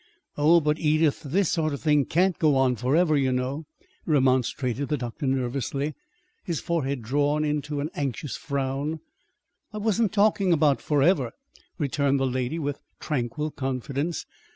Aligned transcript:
"Oh, 0.35 0.59
but, 0.61 0.79
Edith, 0.79 1.21
this 1.21 1.51
sort 1.51 1.75
of 1.75 1.81
thing 1.81 2.05
can't 2.05 2.39
go 2.39 2.55
on 2.55 2.75
forever, 2.75 3.15
you 3.15 3.31
know," 3.31 3.67
remonstrated 4.07 4.87
the 4.87 4.97
doctor 4.97 5.27
nervously, 5.27 5.93
his 6.43 6.59
forehead 6.59 7.03
drawn 7.03 7.45
into 7.45 7.81
an 7.81 7.91
anxious 7.93 8.35
frown. 8.35 8.99
"I 9.71 9.77
wasn't 9.77 10.11
talking 10.11 10.51
about 10.53 10.81
forever," 10.81 11.33
returned 11.77 12.19
the 12.19 12.25
lady, 12.25 12.57
with 12.57 12.81
tranquil 12.99 13.51
confidence. 13.51 14.25